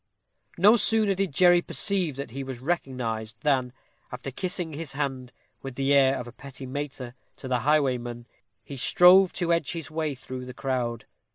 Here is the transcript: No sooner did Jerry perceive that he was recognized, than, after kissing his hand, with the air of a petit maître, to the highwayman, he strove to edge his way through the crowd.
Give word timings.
No 0.57 0.77
sooner 0.77 1.13
did 1.13 1.31
Jerry 1.31 1.61
perceive 1.61 2.15
that 2.15 2.31
he 2.31 2.43
was 2.43 2.57
recognized, 2.57 3.39
than, 3.41 3.71
after 4.11 4.31
kissing 4.31 4.73
his 4.73 4.93
hand, 4.93 5.31
with 5.61 5.75
the 5.75 5.93
air 5.93 6.15
of 6.17 6.25
a 6.27 6.31
petit 6.31 6.65
maître, 6.65 7.13
to 7.37 7.47
the 7.47 7.59
highwayman, 7.59 8.25
he 8.63 8.77
strove 8.77 9.31
to 9.33 9.53
edge 9.53 9.73
his 9.73 9.91
way 9.91 10.15
through 10.15 10.45
the 10.47 10.55
crowd. 10.55 11.05